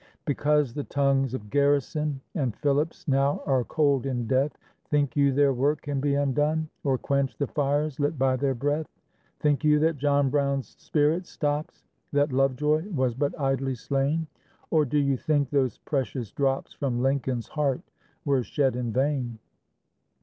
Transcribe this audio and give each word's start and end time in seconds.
Because 0.25 0.73
the 0.73 0.83
tongues 0.83 1.35
of 1.35 1.51
Garrison 1.51 2.21
And 2.33 2.55
Phillips 2.55 3.07
now 3.07 3.43
are 3.45 3.63
cold 3.63 4.07
in 4.07 4.25
death, 4.25 4.57
Think 4.89 5.15
you 5.15 5.31
their 5.31 5.53
work 5.53 5.83
can 5.83 5.99
be 5.99 6.15
undone? 6.15 6.69
Or 6.83 6.97
quenched 6.97 7.37
the 7.37 7.45
fires 7.45 7.99
lit 7.99 8.17
by 8.17 8.35
their 8.35 8.55
breath? 8.55 8.87
Think 9.41 9.63
you 9.63 9.77
that 9.81 9.97
John 9.99 10.31
Brown's 10.31 10.69
spirit 10.79 11.27
stops? 11.27 11.83
That 12.13 12.31
Lovejoy 12.33 12.89
was 12.89 13.13
but 13.13 13.39
idly 13.39 13.75
slain? 13.75 14.25
Or 14.71 14.85
do 14.85 14.97
you 14.97 15.17
think 15.17 15.51
those 15.51 15.77
precious 15.77 16.31
drops 16.31 16.73
From 16.73 17.03
Lincoln's 17.03 17.49
heart 17.49 17.81
were 18.25 18.41
shed 18.41 18.75
in 18.75 18.91
vain? 18.91 19.37